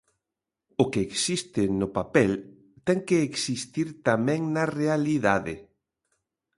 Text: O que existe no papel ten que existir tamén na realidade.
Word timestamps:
O 0.83 0.83
que 0.91 1.01
existe 1.09 1.61
no 1.79 1.87
papel 1.97 2.31
ten 2.87 2.99
que 3.07 3.17
existir 3.29 3.87
tamén 4.07 4.41
na 4.55 4.63
realidade. 4.79 5.55